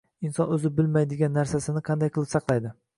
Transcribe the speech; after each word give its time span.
Inson 0.29 0.53
o‘zi 0.57 0.71
bilmaydigan 0.79 1.37
narsasini 1.37 1.87
qanday 1.93 2.15
qilib 2.19 2.37
saqlaydi? 2.37 2.79